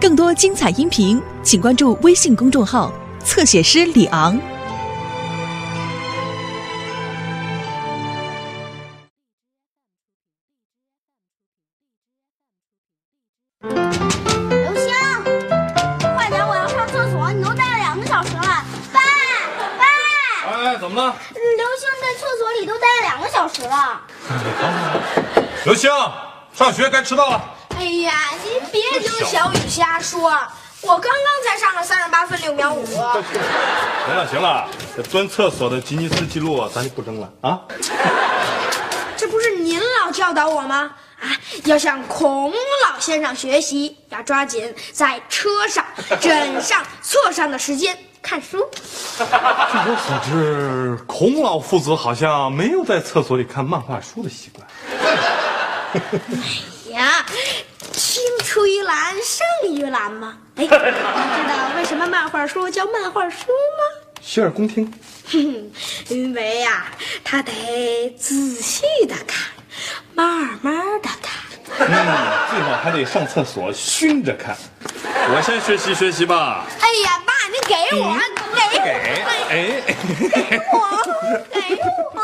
[0.00, 2.92] 更多精彩音频，请关注微信公众号
[3.24, 4.38] “侧写师李昂”。
[13.60, 13.70] 刘
[14.76, 14.94] 星，
[16.14, 18.64] 快点，我要上厕所，你都待了两个小时了。
[18.92, 19.00] 爸，
[19.76, 19.84] 爸，
[20.48, 21.16] 哎，怎么了？
[21.34, 24.00] 刘星在厕所里都待了两个小时了。
[25.66, 25.90] 刘星，
[26.52, 27.42] 上学该迟到了。
[27.76, 28.12] 哎呀，
[29.38, 30.32] 小雨瞎说，
[30.80, 31.12] 我刚刚
[31.46, 32.84] 才上了三十八分六秒五。
[32.84, 34.66] 行了行了，
[34.96, 37.60] 这蹲厕所的吉尼斯纪录咱就不争了啊。
[39.16, 40.90] 这不是您老教导我吗？
[41.20, 41.30] 啊，
[41.66, 45.84] 要向孔老先生学习，要抓紧在车上、
[46.20, 48.68] 枕上、坐上的时间看书。
[48.72, 54.66] 据我所知，孔老父子好像没有在厕所里看漫画书的习惯。
[58.48, 60.38] 出于蓝胜于蓝吗？
[60.56, 64.08] 哎，你知道为什么漫画书叫漫画书吗？
[64.22, 64.90] 洗耳恭听。
[65.30, 65.70] 哼，
[66.08, 66.86] 因为呀、
[67.22, 69.50] 他得仔细的看，
[70.14, 71.36] 慢慢的看。
[71.78, 71.86] 嗯，
[72.48, 74.56] 最好还得上厕所熏着看。
[75.04, 76.64] 我先学习学习吧。
[76.80, 78.18] 哎呀，爸，你给我，
[78.54, 79.82] 给我，哎，
[80.48, 80.74] 给我，
[81.52, 81.76] 给
[82.14, 82.22] 我。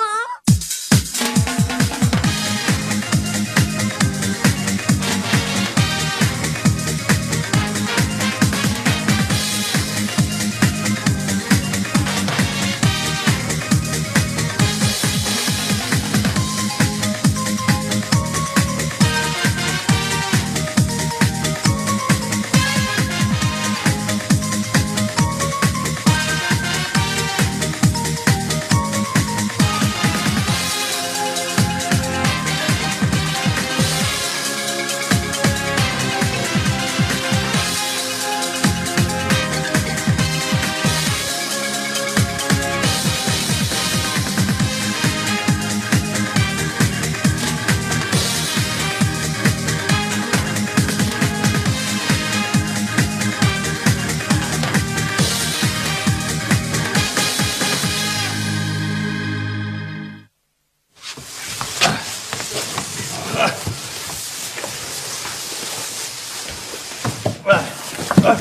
[68.24, 68.36] 哎，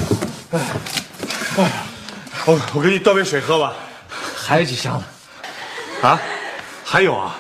[0.51, 0.59] 哎，
[1.57, 1.71] 哎
[2.45, 3.73] 我我给你倒杯水喝吧。
[4.35, 5.05] 还有几箱呢？
[6.01, 6.19] 啊，
[6.85, 7.35] 还有啊。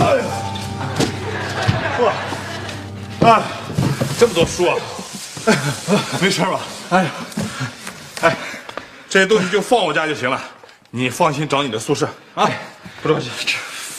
[0.00, 0.24] 哎呀，
[2.00, 2.12] 哇，
[3.30, 3.42] 啊，
[4.18, 4.76] 这么多书啊！
[6.20, 6.60] 没事吧？
[6.90, 7.10] 哎呀，
[8.22, 8.36] 哎，
[9.10, 10.40] 这些东西就放我家就行了，
[10.90, 12.50] 你放心找你的宿舍啊，
[13.02, 13.30] 不着急。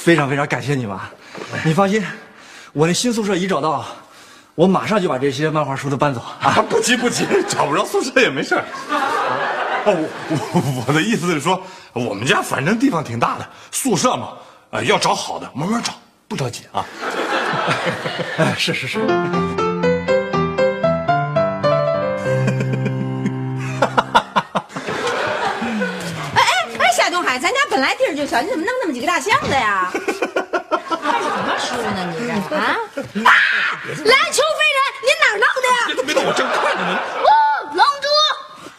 [0.04, 1.10] 非常非常感谢你们啊！
[1.64, 2.06] 你放心，
[2.76, 3.86] 我那新宿舍一找到，
[4.56, 6.58] 我马上就把这些漫画书都搬走啊！
[6.58, 8.66] 啊，不急不急，找不着宿舍也没事儿。
[9.86, 9.94] 哦，
[10.30, 11.62] 我我我的意思是说，
[11.94, 14.30] 我们家反正地方挺大的，宿舍嘛，
[14.72, 15.94] 呃，要找好的，慢慢找，
[16.28, 16.84] 不着急啊。
[18.40, 19.06] 哎，是是是，哎
[26.34, 26.42] 哎
[26.80, 29.94] 哎，夏东海，咱家本来地儿就小，你怎么弄那么几个大箱子呀？
[31.14, 32.60] 看什么书呢你这啊？
[33.26, 33.32] 啊！
[33.86, 35.76] 篮球飞人，您哪儿弄的呀？
[35.86, 37.00] 别动别动，我正看着呢。
[37.20, 37.30] 哦，
[37.74, 38.08] 龙珠。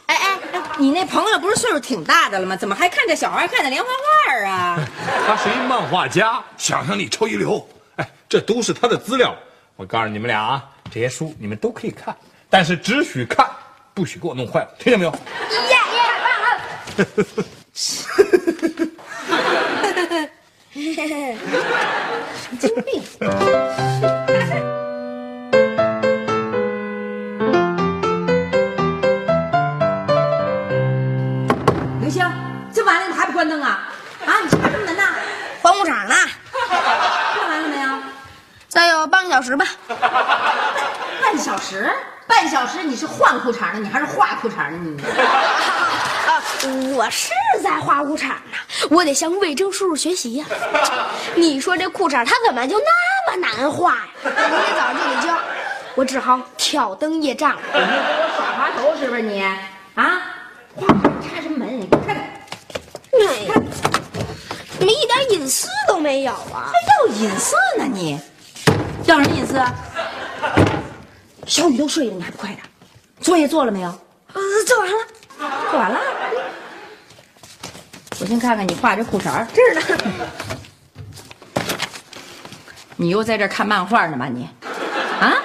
[0.06, 2.56] 哎哎哎，你那朋友不是岁数挺大的了吗？
[2.56, 4.78] 怎么还看这小孩看的连环画啊？
[5.26, 7.64] 他是一漫画家，想象力超一流。
[7.96, 9.32] 哎，这都是他的资料。
[9.76, 12.16] 我告诉你们俩啊，这些书你们都可以看，
[12.50, 13.48] 但是只许看，
[13.94, 15.12] 不许给我弄坏了，听见没有？
[15.70, 15.78] 耶
[16.96, 17.06] 耶！
[20.74, 23.00] 神经病！
[32.00, 32.28] 刘星，
[32.72, 33.88] 这晚了你还不关灯啊？
[34.26, 35.14] 啊，你插什么门呐？
[35.62, 36.14] 换裤衩呢，
[36.68, 37.90] 看完了没有？
[38.68, 39.64] 再有半个小时吧。
[41.22, 41.88] 半小时？
[42.26, 42.82] 半小时？
[42.82, 44.78] 你是换裤衩呢，你还是画裤衩呢？
[44.82, 45.00] 你？
[46.26, 46.42] 啊，
[46.96, 47.30] 我是
[47.62, 48.53] 在画裤衩呢，
[48.90, 50.44] 我得向魏征叔叔学习呀、
[51.34, 54.08] 你说这裤衩它怎么就那么难画呀？
[54.24, 55.38] 明天早上就得交，
[55.94, 57.60] 我只好挑灯夜战了。
[58.36, 59.42] 耍滑头是不是你？
[59.94, 60.22] 啊？
[60.74, 61.80] 画裤衩插什么门？
[61.80, 63.54] 你看看，哎呀，
[64.78, 66.70] 怎么一点隐私都没有啊！
[66.72, 68.20] 还要隐私呢你？
[69.04, 69.60] 要什么隐私？
[71.46, 72.60] 小雨都睡了，你还不快点？
[73.20, 73.88] 作业做了没有？
[74.32, 74.98] 呃，做完了，
[75.70, 76.00] 做完了。
[78.20, 79.80] 我先看看你画这裤衩儿，这儿呢。
[82.96, 84.48] 你又在这看漫画呢吧你？
[85.20, 85.42] 啊？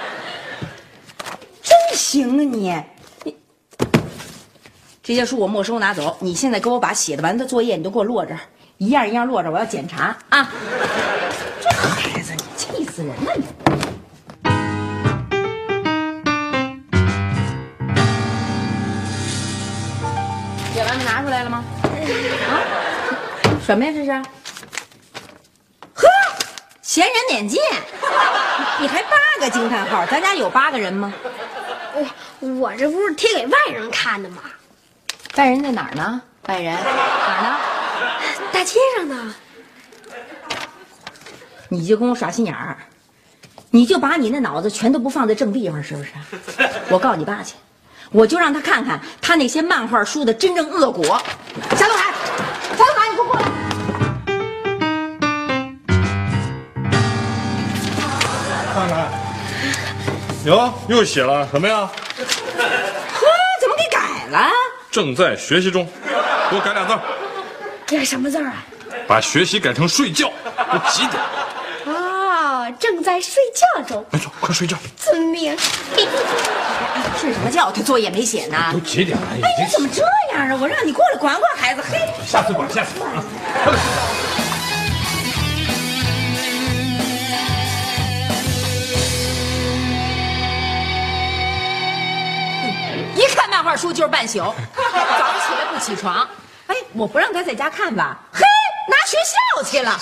[1.62, 2.82] 真行啊你！
[3.24, 3.36] 你
[5.02, 8.40] 这些书我没收拿走，你现在给我把写的完的作业你都给我落这儿，
[8.78, 10.48] 一样一样落这儿，我要检查啊！
[11.60, 13.44] 这孩子，你气死人了你！
[22.12, 22.62] 啊？
[23.64, 24.10] 什么呀这是？
[25.94, 26.08] 呵，
[26.82, 27.60] 闲人点进，
[28.80, 30.04] 你还八个惊叹号？
[30.06, 31.12] 咱家有八个人吗？
[32.40, 34.42] 我我这不是贴给外人看的吗？
[35.36, 36.22] 外人在哪儿呢？
[36.48, 37.58] 外人哪儿呢？
[38.52, 39.34] 大街上呢。
[41.68, 42.76] 你就跟我耍心眼儿，
[43.70, 46.10] 你就把你那脑子全都不放在正地方，是不是？
[46.88, 47.54] 我告你爸去，
[48.12, 51.22] 我就让他看看他那些漫画书的真正恶果。
[51.76, 52.12] 夏东海，
[52.76, 53.42] 夏东海，你给我过来！
[58.74, 59.08] 看看，
[60.44, 61.88] 哟，又写了什么呀？
[62.16, 63.26] 呵，
[63.60, 64.50] 怎么给改了？
[64.90, 65.86] 正在学习中，
[66.50, 67.00] 给我改俩字儿，
[67.86, 68.64] 这是什么字儿啊？
[69.06, 70.32] 把学习改成睡觉。
[70.72, 71.22] 都几点？
[72.70, 74.04] 啊，正在睡觉中。
[74.10, 74.76] 没错，快睡觉。
[74.96, 75.56] 遵命。
[77.18, 77.70] 睡什么觉？
[77.72, 78.56] 他作业没写呢。
[78.72, 79.26] 都几点了？
[79.42, 80.02] 哎，你怎么这
[80.32, 80.56] 样啊？
[80.60, 81.82] 我让你过来管管孩子。
[81.82, 83.24] 嘿，下次管，下次管啊。
[93.16, 96.26] 一看漫画书就是半宿，早上起来不起床。
[96.68, 98.16] 哎，我不让他在家看吧？
[98.32, 98.44] 嘿，
[98.88, 100.00] 拿学校去了。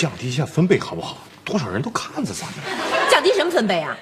[0.00, 1.18] 你降低一下分贝好不好？
[1.44, 2.56] 多少人都看着咱们。
[3.10, 3.94] 降低什么分贝啊？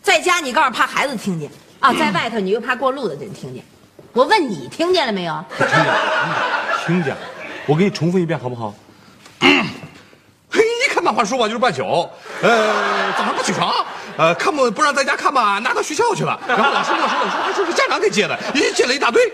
[0.00, 1.50] 在家你告诉怕孩子听见
[1.80, 3.62] 啊， 在外头你又怕过路的人听见。
[4.14, 5.44] 我问你听见了没有？
[6.86, 7.20] 听见了，
[7.66, 8.74] 我给你重复一遍好不好？
[10.48, 12.08] 嘿，一看漫画书吧就是半宿，
[12.40, 13.70] 呃，早上不起床，
[14.16, 19.30] 呃，看不不让在家看吧，拿到学校去了，然后老师没收了，说还说是家长给借的，一借了一大堆。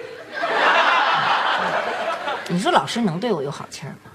[2.48, 4.07] 你说老师能对我有好气儿吗？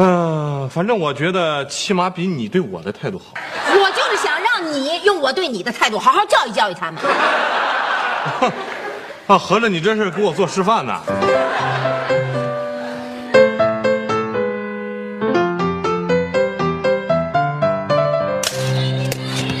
[0.00, 3.34] 嗯、反正我觉得起码比你对我的态度好。
[3.66, 7.02] 我就是想让你用我对你的态度好好教育教育他们。
[9.26, 11.02] 啊，合着你这是给我做示范呢？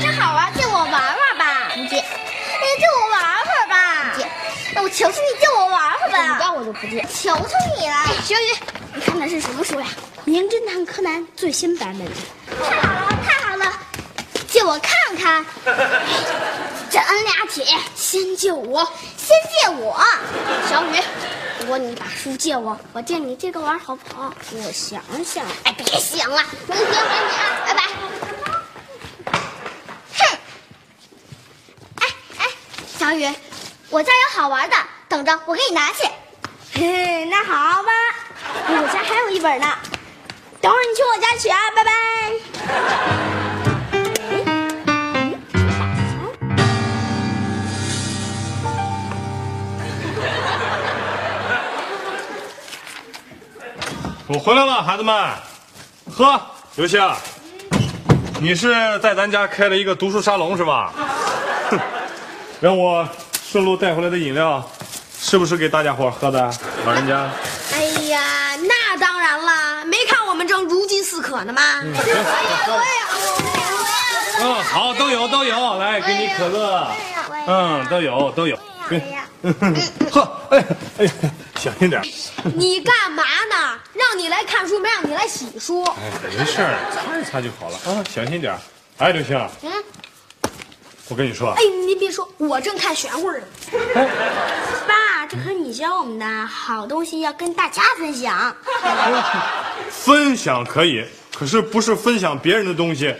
[0.00, 1.72] 真好玩，借我玩玩吧。
[1.74, 1.98] 不借。
[1.98, 2.04] 哎，
[2.78, 4.12] 借我玩会吧。
[4.12, 4.26] 不借。
[4.72, 6.36] 那我求求你借我玩会吧。
[6.38, 7.04] 你要我就不借。
[7.12, 7.42] 求求
[7.76, 8.06] 你了。
[8.22, 8.54] 小雨，
[8.94, 9.86] 你看的是什么书呀？
[10.28, 12.12] 《名侦探柯南》最新版本的。
[12.62, 13.72] 太好了，太好了，
[14.46, 15.42] 借我看看。
[16.90, 17.64] 这恩俩铁，
[17.94, 18.84] 先借我，
[19.16, 19.98] 先借我。
[20.68, 21.02] 小雨，
[21.60, 24.30] 如果你把书借我，我借你这个玩好不好？
[24.52, 25.46] 我想想。
[25.64, 27.82] 哎，别想了，明天还你啊，拜拜。
[30.12, 30.38] 哼。
[32.00, 32.46] 哎哎，
[32.98, 33.34] 小雨，
[33.88, 34.76] 我家有好玩的，
[35.08, 36.02] 等着我给你拿去。
[36.74, 37.90] 嘿嘿，那好吧，
[38.68, 39.66] 我家还有一本呢，
[40.68, 41.90] 等会你去我家取啊，拜拜。
[54.26, 55.32] 我回来了，孩子们。
[56.12, 56.38] 喝，
[56.76, 57.00] 刘星，
[58.38, 60.92] 你是在咱家开了一个读书沙龙是吧？
[62.60, 63.08] 让我
[63.42, 64.62] 顺路带回来的饮料，
[65.18, 66.52] 是不是给大家伙喝的？
[66.84, 67.26] 老人家。
[71.28, 71.60] 渴呢吗？
[74.40, 76.90] 嗯，好，都有都有，来给你可乐。
[77.46, 78.58] 嗯，都有都有。
[80.10, 80.64] 呵，哎
[80.98, 81.06] 哎，
[81.60, 82.00] 小心点。
[82.56, 83.78] 你干嘛呢？
[83.92, 85.84] 让你来看书，没让你来洗书。
[85.84, 88.58] 哎，没事儿，擦一擦就好了啊，小心点儿。
[88.96, 89.70] 哎，刘星，嗯，
[91.08, 93.38] 我跟你说，哎，您别说，我正看玄乎呢。
[94.88, 94.94] 爸，
[95.28, 98.56] 这可是你教我们的，好东西要跟大家分享。
[99.90, 101.04] 分享可以，
[101.36, 103.14] 可是不是分享别人的东西。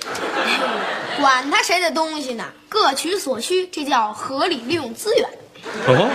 [1.20, 5.28] 管他谁的东西呢，各取所需，这叫合理利用资源。
[5.86, 6.08] 哦，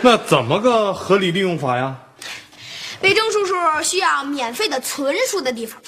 [0.00, 1.94] 那怎么个合理利用法呀？
[3.02, 5.78] 魏征叔叔需要免费的存书的地方，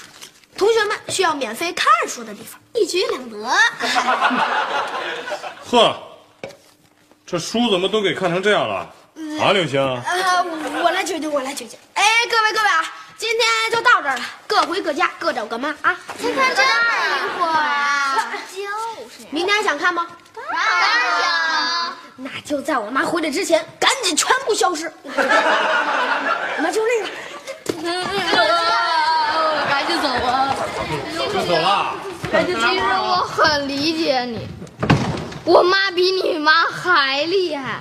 [0.57, 3.49] 同学们需要免费看书的地方，一举两得。
[5.71, 5.97] 呵，
[7.25, 8.95] 这书怎么都给看成这样了？
[9.43, 10.45] 啊，刘星，呃，
[10.83, 11.79] 我来解决，我来解决。
[11.95, 12.85] 哎，各位各位啊，
[13.17, 13.41] 今天
[13.73, 15.97] 就到这儿了，各回各家，各找各妈啊。
[16.21, 16.67] 才看这一
[17.39, 18.61] 会儿啊，就
[19.09, 19.27] 是。
[19.31, 20.07] 明天还想看吗？
[20.35, 20.91] 当然
[21.23, 21.27] 想。
[22.17, 24.93] 那就在我妈回来之前，赶紧全部消失。
[25.05, 25.11] 我
[26.63, 27.09] 妈就那个，
[29.71, 30.55] 赶紧走啊！
[31.49, 31.95] 走了。
[32.31, 32.61] 其实
[33.01, 34.47] 我很理解你，
[35.47, 37.81] 我妈比你妈还厉害。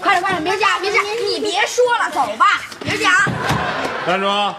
[0.00, 3.12] 快点快点，别讲别讲，你别说了，走吧，别讲。
[4.06, 4.54] 站住！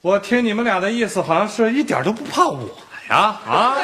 [0.00, 2.58] 我听你们俩的意思，好像是一点都不怕我
[3.08, 3.16] 呀？
[3.16, 3.74] 啊？
[3.76, 3.80] 呃，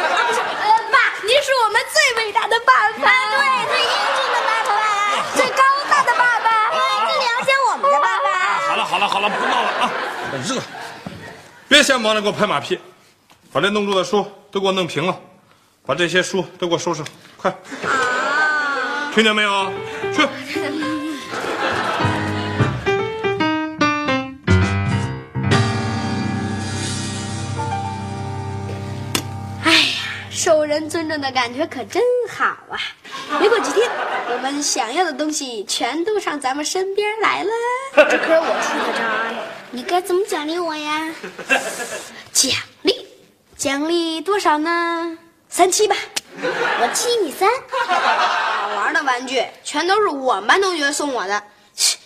[0.90, 4.72] 爸，您是我们最伟大的爸爸，对，最英俊的爸爸，
[5.36, 6.70] 最高大的爸爸，
[7.06, 8.26] 最了解我们的爸爸。
[8.68, 9.90] 好了好了好了，不闹了啊！
[10.44, 10.60] 热，
[11.68, 12.78] 别闲忙着给我拍马屁，
[13.52, 15.16] 把这弄住的书都给我弄平了，
[15.88, 17.02] 把这些书都给我收拾，
[17.38, 17.50] 快！
[19.14, 19.72] 听见没有？
[20.12, 20.20] 去。
[29.64, 32.76] 哎呀，受人尊重的感觉可真好啊！
[33.40, 33.90] 没过几天，
[34.30, 37.50] 我们想要的东西全都上咱们身边来了。
[37.94, 39.02] 这可是我出的招，
[39.70, 41.08] 你该怎么奖励我呀？
[42.30, 42.52] 奖
[42.82, 43.06] 励，
[43.56, 45.16] 奖励多少呢？
[45.48, 45.96] 三七吧。
[46.40, 47.48] 我七你三，
[47.86, 51.42] 好玩的玩具全都是我们班同学送我的，
[51.74, 51.98] 切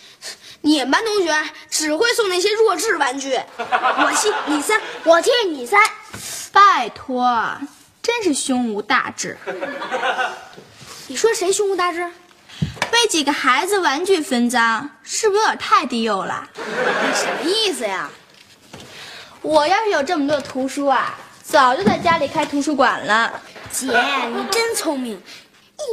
[0.61, 1.31] 你们班同学
[1.69, 3.39] 只会送那些弱智玩具。
[3.59, 5.79] 我七你三，我七你三。
[6.51, 7.57] 拜托，
[8.01, 9.37] 真是胸无大志。
[11.07, 12.09] 你说谁胸无大志？
[12.91, 16.47] 为几个孩子玩具分赃，是不是有点太低幼了？
[16.55, 18.09] 你什么意思呀？
[19.41, 23.41] 我要是有这么多图书啊，早就在家里开图书馆了。
[23.69, 23.87] 姐，
[24.27, 25.21] 你真聪明，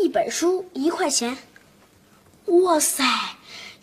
[0.03, 1.37] 一本书一块钱。
[2.47, 3.05] 哇塞，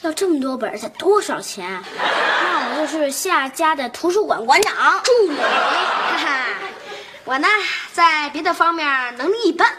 [0.02, 1.84] 要这么多本，才多少钱？
[1.94, 5.02] 那我就是夏家的图书馆馆长。
[5.04, 6.46] 助理，哈哈。
[7.26, 7.48] 我呢，
[7.92, 9.70] 在别的方面能力一般，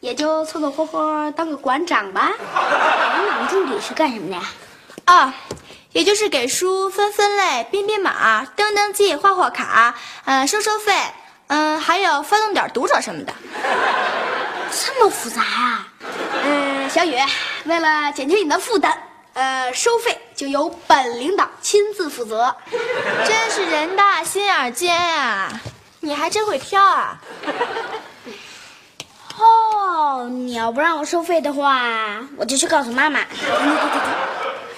[0.00, 2.32] 也就凑凑合合当个馆长吧。
[2.52, 4.42] 馆长助理是干什么的呀？
[5.04, 5.34] 啊，
[5.92, 9.94] 也就是给书分分类、编编码、登登记、画画卡，
[10.24, 10.92] 呃，收收费，
[11.48, 13.32] 嗯、还有发动点读者什么的。
[14.70, 15.88] 这么复杂啊？
[16.44, 17.16] 嗯，小雨，
[17.64, 18.96] 为了减轻你的负担，
[19.32, 22.54] 呃，收费就由本领导亲自负责。
[23.26, 25.48] 真是人大心眼尖啊！
[25.98, 27.20] 你还真会挑啊！
[29.36, 33.20] 哦，你要不让我收费的话，我就去告诉妈妈。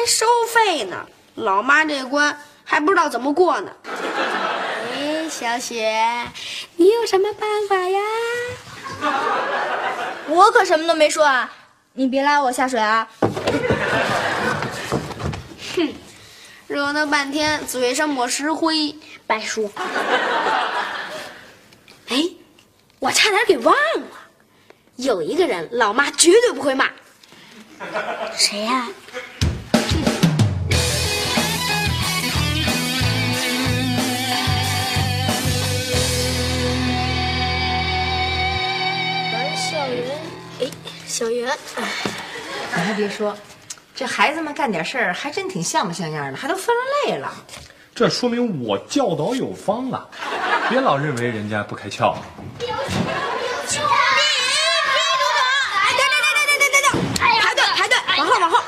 [0.03, 1.07] 还收费呢？
[1.37, 3.71] 老妈这关还不知道怎么过呢。
[4.93, 6.27] 哎，小雪，
[6.75, 8.01] 你有什么办法呀？
[10.27, 11.49] 我可什么都没说啊！
[11.93, 13.09] 你别拉我下水啊！
[15.77, 15.95] 哼
[16.67, 19.71] 惹闹半天，嘴上抹石灰，白说。
[22.09, 22.29] 哎，
[22.99, 24.07] 我差点给忘了，
[24.97, 26.91] 有一个人老妈绝对不会骂。
[28.37, 28.93] 谁呀、玩
[41.13, 41.47] 小袁，
[42.75, 43.37] 你还别说，
[43.95, 47.31] 这孩子们干点事儿还真挺像模像样的，还都分了类了。
[47.95, 50.09] 这说明我教导有方啊！
[50.71, 52.15] 别老认为人家不开窍。
[57.19, 58.59] 排队排队，往后往后，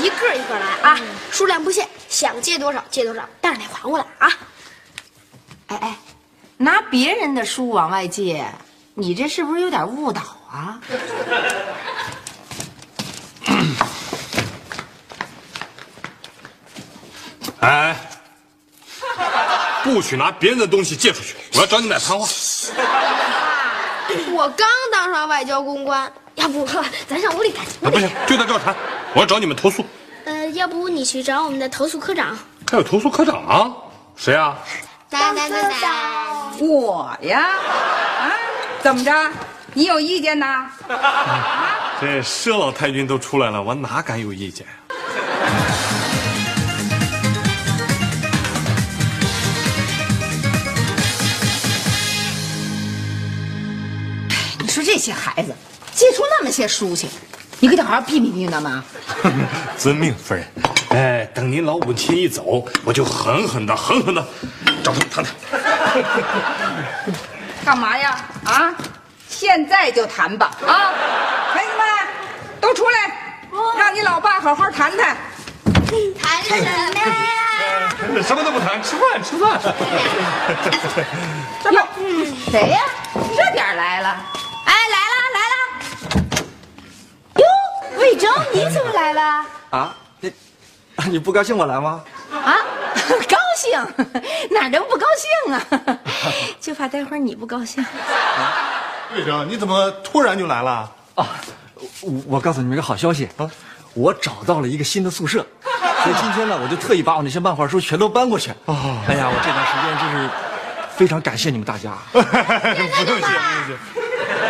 [0.00, 0.96] 一个一个来啊，
[1.32, 4.30] 数量不限，想借多少借多少，但是得还过来啊。
[5.66, 5.96] 哎哎，
[6.58, 8.46] 拿别人的书往外借，
[8.94, 10.22] 你这是不是有点误导
[10.52, 10.78] 啊？
[17.60, 17.96] 哎，
[19.82, 21.36] 不许拿别人的东西借出去！
[21.54, 22.26] 我要找你买盘话。
[24.32, 26.66] 我刚当上外交公关，要不
[27.08, 27.64] 咱上屋里谈。
[27.82, 28.74] 啊，不行，就在这儿谈。
[29.14, 29.84] 我要找你们投诉。
[30.24, 32.36] 呃，要不你去找我们的投诉科长。
[32.70, 33.72] 还有投诉科长啊？
[34.16, 34.58] 谁啊？
[35.08, 36.52] 哒哒哒哒。
[36.58, 37.40] 我呀，
[38.20, 38.32] 啊，
[38.82, 39.12] 怎么着？
[39.74, 40.66] 你有意见呐？
[42.00, 44.74] 这佘老太君都出来了，我哪敢有意见啊？
[54.58, 55.54] 你说这些孩子
[55.94, 57.08] 借出那么些书去，
[57.60, 58.84] 你可得好好批评批评他们啊！
[59.78, 60.46] 遵命，夫人。
[60.90, 64.22] 哎，等您老母亲一走，我就狠狠的、狠狠的
[64.84, 65.34] 找他们谈谈。
[67.64, 68.18] 干嘛呀？
[68.44, 68.74] 啊，
[69.42, 70.52] 现在就谈吧！
[70.64, 70.94] 啊，
[71.52, 71.84] 孩子们
[72.60, 73.12] 都出来，
[73.76, 75.16] 让你老爸好好谈谈。
[76.16, 76.70] 谈什么呀？
[78.22, 79.58] 什么都不谈，吃饭吃饭。
[81.60, 81.76] 这不，
[82.52, 82.82] 谁呀？
[83.36, 84.16] 这点来了。
[84.64, 85.54] 哎，来了来了！
[87.38, 87.44] 哟，
[87.98, 89.44] 魏征，你怎么来了？
[89.70, 90.32] 啊，你
[91.10, 92.00] 你不高兴我来吗？
[92.30, 92.58] 啊，
[93.28, 93.72] 高兴，
[94.52, 95.60] 哪能不高兴啊？
[96.60, 97.84] 就怕待会儿你不高兴。
[99.14, 100.90] 魏征，你怎么突然就来了？
[101.14, 101.28] 啊，
[102.00, 103.50] 我我告诉你们一个好消息啊，
[103.94, 108.50] 我找到了一个新的宿舍，所以今天呢，我就特意把我那些漫画书全都搬过去。
[108.64, 110.30] 哦，哎呀，我这段时间真是
[110.96, 111.92] 非常感谢你们大家。
[112.12, 113.76] 不用谢，不用谢。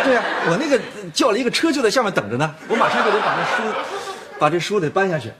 [0.03, 0.79] 对呀、我那个
[1.13, 3.63] 叫了一个车就在下面等着呢，我马上就得把这书，
[4.39, 5.31] 把这书得搬下去。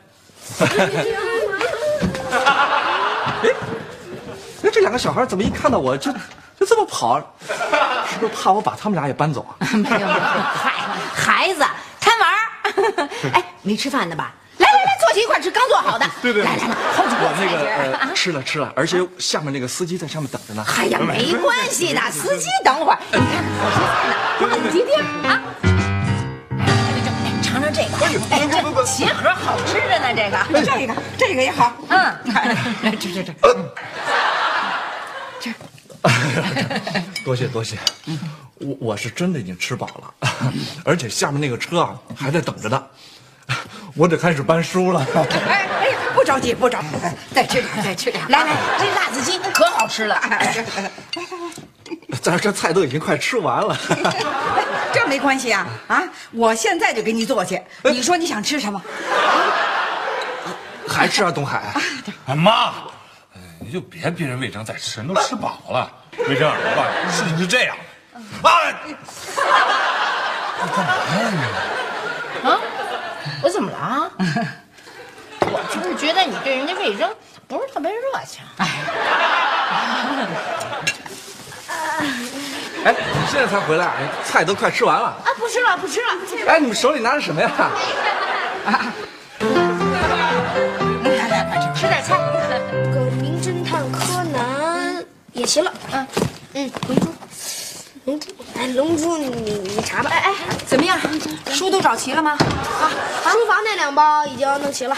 [3.44, 3.50] 哎，
[4.62, 6.12] 那这两个小孩怎么一看到我就
[6.60, 7.20] 就这么跑？
[8.10, 9.52] 是不是怕我把他们俩也搬走啊？
[9.74, 10.72] 没 有没有，嗨，
[11.14, 11.66] 孩子
[12.00, 13.10] 贪玩儿。
[13.34, 14.34] 哎，没吃饭呢吧？
[14.58, 16.06] 来来来，坐起一块吃，刚做好的。
[16.22, 20.64] 对对对来来来，好几我那个吃了吃了，而且下面那个司机在上面等着呢。
[20.78, 25.42] 哎呀，没关系的，司机等会儿，你看我吃饭呢，我很今天啊。
[27.42, 27.98] 尝尝这个，
[28.32, 31.96] 哎，这鞋盒好吃着呢，这个，这个，这个也好，嗯，
[32.84, 33.34] 来吃吃吃，
[37.24, 37.78] 多谢多谢，
[38.60, 40.14] 我我是真的已经吃饱了，
[40.84, 42.84] 而且下面那个车啊还在等着呢，
[43.96, 45.06] 我得开始搬书了。
[45.16, 46.88] 哎哎，不着急不着急，
[47.34, 50.20] 再吃点再吃点，来来，这辣子鸡可好吃了，
[52.22, 53.78] 咱这菜都已经快吃完了，
[54.94, 56.04] 这没关系啊啊！
[56.32, 57.62] 我现在就给你做去。
[57.84, 58.82] 你说你想吃什么？
[60.88, 61.74] 还吃啊，东海？
[62.28, 62.74] 哎妈，哎
[63.66, 65.90] 你就别逼人魏征再吃，人都吃饱了。
[66.28, 67.78] 魏征，我告诉你，事情是这样，
[68.44, 68.52] 啊，
[72.44, 72.60] 啊，
[73.42, 74.12] 我怎么了啊？
[75.40, 77.10] 我就是觉得你对人家魏征
[77.48, 78.44] 不是特别热情。
[82.86, 83.94] 哎，你现在才回来，
[84.26, 85.08] 菜都快吃完了。
[85.08, 86.08] 啊，不吃了，不吃了。
[86.48, 87.50] 哎，你们手里拿着什么呀？
[88.66, 88.80] 来
[95.54, 95.72] 行了。
[95.92, 96.08] 嗯
[96.56, 97.14] 嗯，龙珠，
[98.06, 100.10] 龙珠，哎，龙珠你你查吧。
[100.10, 100.34] 哎哎，
[100.66, 101.00] 怎么样？
[101.52, 102.32] 书都找齐了吗？
[102.32, 102.90] 啊，
[103.30, 104.98] 书房那两包已经弄齐了。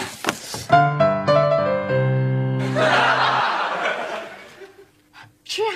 [5.44, 5.72] 吃啊，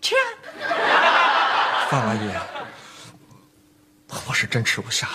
[0.00, 0.24] 吃啊！
[1.90, 2.30] 范阿姨，
[4.26, 5.12] 我是真吃不下了。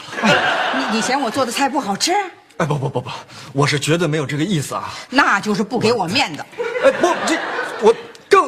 [0.77, 2.11] 你你嫌我做的菜不好吃？
[2.57, 3.09] 哎，不不不不，
[3.51, 4.91] 我是绝对没有这个意思啊！
[5.09, 6.45] 那就是不给我面子。
[6.85, 7.35] 哎，不，这
[7.81, 7.91] 我
[8.29, 8.47] 更……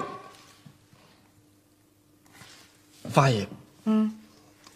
[3.14, 3.48] 范阿姨，
[3.86, 4.12] 嗯，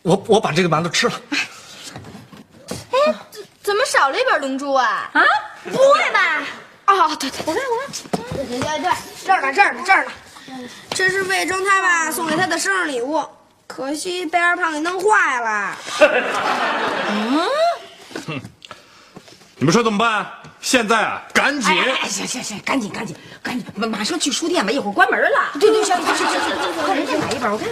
[0.04, 1.14] 我我把这个馒头吃了。
[2.70, 3.16] 哎
[3.64, 5.10] 怎么少了一本《龙珠》啊？
[5.14, 5.22] 啊，
[5.66, 6.44] 不会吧？
[6.86, 7.90] 哦，对对，我看我看，
[8.36, 8.92] 对对对对，
[9.26, 10.12] 这儿呢这儿呢这儿呢，
[10.92, 13.22] 这是魏征他爸送给他的生日礼物，
[13.68, 15.78] 可惜被二胖给弄坏了。
[17.10, 17.50] 嗯
[19.60, 20.26] 你们说怎么办？
[20.70, 21.72] 现在啊，赶紧！
[21.72, 25.52] 哎哎，行行行，赶紧赶紧赶紧，马马上去书店吧，一会儿关门了。
[25.58, 27.70] 对对，行行行行行，快点再买一本，我看。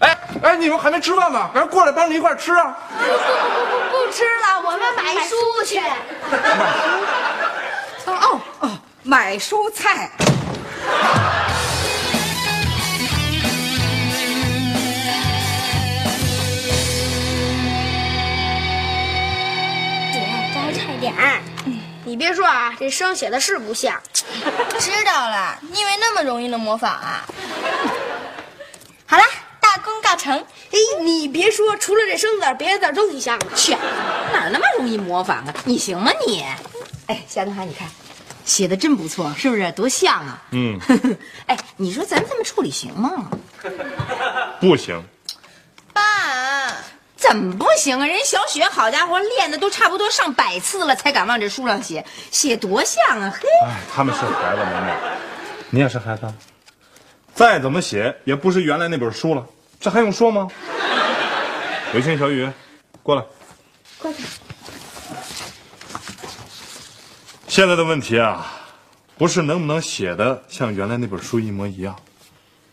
[0.00, 1.50] 哎呦哎，你们还没吃饭吗？
[1.52, 2.74] 赶快过来帮你一块吃啊！
[2.98, 5.78] 不不不，不吃了，我们买书去。
[8.06, 8.70] 哦哦哦，
[9.02, 10.10] 买蔬菜。
[22.14, 24.00] 你别说啊，这生写的是不像。
[24.78, 27.24] 知道了，你以为那么容易能模仿啊？
[29.04, 29.24] 好了，
[29.58, 30.32] 大功告成。
[30.38, 33.46] 哎，你别说，除了这生字，别的字都挺像的。
[33.56, 33.72] 去，
[34.32, 35.52] 哪那么容易模仿啊？
[35.64, 36.44] 你行吗你？
[37.08, 37.88] 哎，夏东海，你看，
[38.44, 39.72] 写的真不错，是不是？
[39.72, 40.40] 多像啊！
[40.52, 40.78] 嗯，
[41.46, 43.28] 哎，你说咱这么处理行吗？
[44.62, 45.08] 不行，爸，
[47.26, 48.06] 怎么不行啊？
[48.06, 53.32] 人小雪好家伙练的都差不多上百次了，才敢往这书上写，写多像啊！
[53.34, 54.96] 嘿，哎，他们是孩子，萌萌，
[55.70, 56.30] 你也是孩子，
[57.34, 59.46] 再怎么写也不是原来那本书了，
[59.80, 60.48] 这还用说吗？
[61.94, 62.46] 伟清、小雨，
[63.02, 63.24] 过来。
[63.98, 64.16] 过来。
[67.48, 68.46] 现在的问题啊，
[69.16, 71.96] 不是能不能写的像原来那本书一模一样，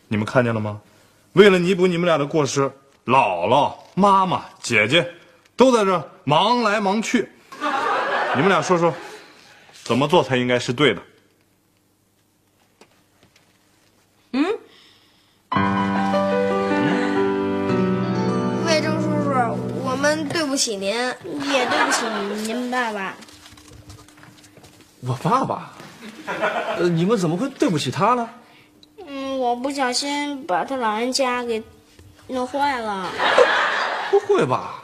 [0.09, 0.81] 你们看见了吗？
[1.33, 2.69] 为了弥补你们俩的过失，
[3.05, 5.13] 姥姥、妈妈、姐姐
[5.55, 7.29] 都在这忙来忙去，
[8.35, 8.93] 你们俩说说，
[9.83, 11.01] 怎么做才应该是对的？
[14.33, 14.45] 嗯
[18.65, 22.05] 魏征叔叔，我们对不起您，也对不起
[22.45, 23.15] 您爸爸。
[25.01, 25.73] 我爸爸，
[26.77, 28.29] 呃，你们怎么会对不起他呢？
[29.05, 31.61] 嗯，我不小心把他老人家给
[32.31, 33.05] 弄坏了。
[34.09, 34.75] 不会吧？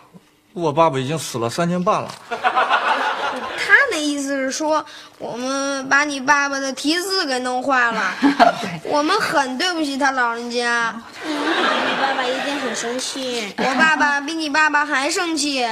[0.54, 2.10] 我爸爸已经死了三年半了。
[2.30, 4.84] 他的意思是是说
[5.20, 8.14] 我们把你爸爸的题字给弄坏了，
[8.86, 10.96] 我们很对不起他老人家。
[11.26, 11.36] 你
[12.02, 13.54] 爸爸一定很生气。
[13.58, 15.68] 我爸爸比你爸爸还生气。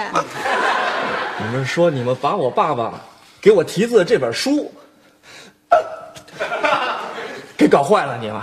[1.39, 2.93] 你们说你们把我爸爸
[3.41, 4.69] 给我题字的这本书
[7.55, 8.41] 给搞坏了，你们。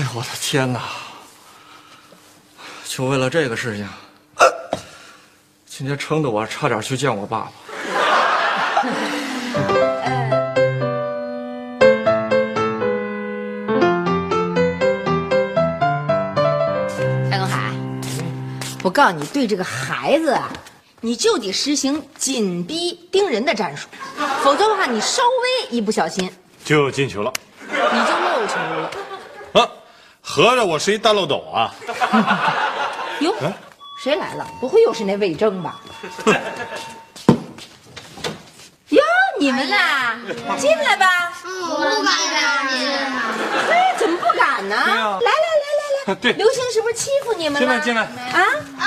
[0.00, 0.80] 哎呦，我的天哪！
[2.88, 3.86] 就为了这个事情，
[5.66, 7.52] 今天撑得我差点去见我爸爸。
[17.28, 17.70] 蔡东海，
[18.82, 20.50] 我告诉你，对这个孩子啊，
[21.02, 23.86] 你就得实行紧逼盯人的战术，
[24.42, 26.32] 否则的话，你稍微一不小心，
[26.64, 27.30] 就进球了。
[27.60, 28.90] 你就漏球了。
[30.22, 31.74] 啊，合着我是一大漏斗啊！
[33.20, 33.34] 哟，
[34.02, 34.46] 谁来了？
[34.60, 35.80] 不会又是那魏征吧？
[38.88, 39.02] 哟，
[39.38, 40.16] 你们呐，
[40.58, 41.32] 进来吧。
[41.44, 42.88] 我不敢让进。
[43.70, 44.76] 哎，怎么不敢呢？
[44.76, 47.58] 来来来来来，对刘星是不是欺负你们了？
[47.60, 48.40] 进来进来啊，
[48.78, 48.86] 啊！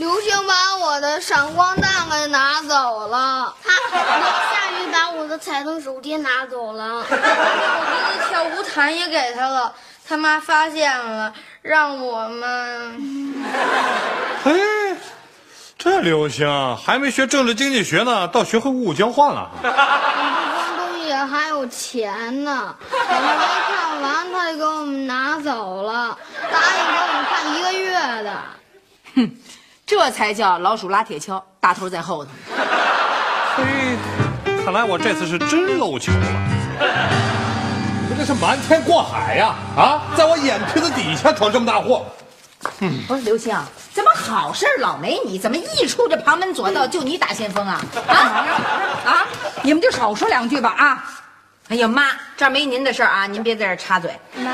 [0.00, 9.74] 刘星把我的闪光弹给拿走了，他下雨把我的彩灯手电拿走了，我的跳舞毯也给他了，
[10.08, 13.44] 他妈发现了，让我们。
[14.44, 14.96] 哎，
[15.76, 19.50] 这刘星还没学政治经济学呢，倒学会物物交换了。
[19.60, 19.70] 光
[20.78, 26.16] 东西还有钱呢，我们没看完他就给我们拿走了，
[26.50, 28.32] 答应给我们看一个月的。
[29.90, 32.30] 这才叫老鼠拉铁锹，大头在后头。
[33.56, 33.64] 嘿，
[34.64, 36.28] 看来我这次是真漏球了。
[38.08, 39.52] 你这是瞒天过海呀！
[39.76, 42.06] 啊，在我眼皮子底下闯这么大祸。
[43.08, 43.52] 不是刘星，
[43.92, 45.40] 怎么好事老没你？
[45.40, 47.80] 怎么一出这旁门左道就你打先锋啊？
[48.06, 48.14] 啊
[49.04, 49.26] 啊！
[49.60, 51.04] 你们就少说两句吧啊！
[51.66, 54.16] 哎呀妈，这儿没您的事儿啊，您别在这插嘴。
[54.36, 54.52] 妈，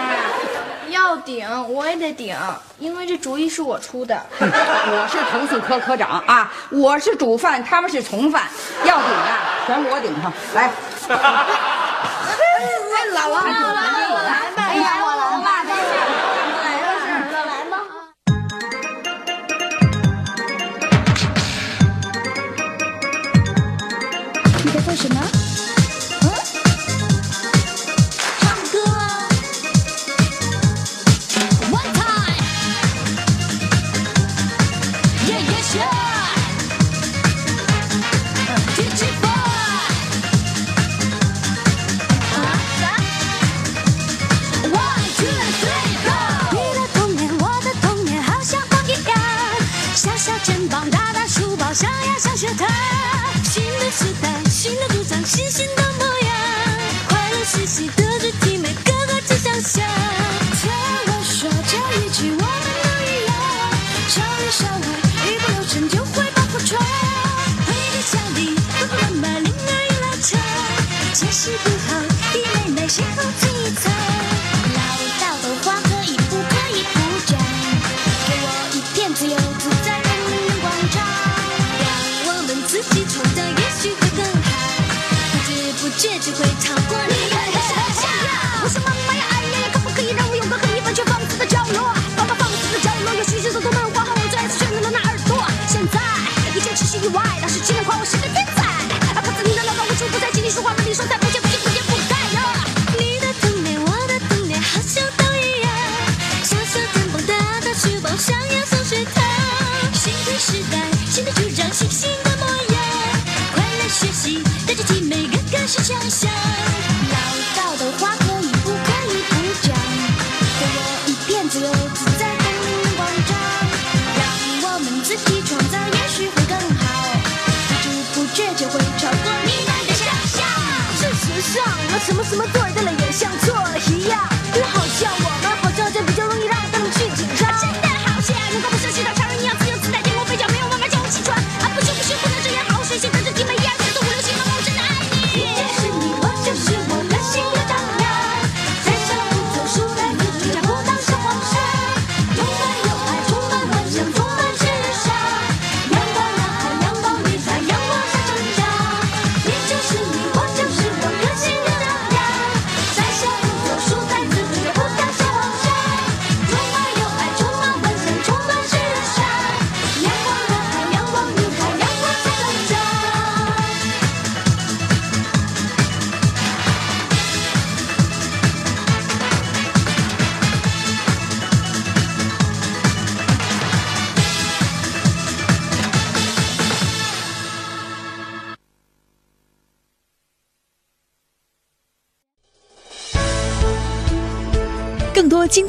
[0.90, 2.36] 要顶我也得顶，
[2.78, 4.20] 因为这主意是我出的。
[4.38, 8.44] 我是投诉科科长啊，我是主犯，他们是从犯，
[8.84, 10.70] 要顶啊，全我顶上来。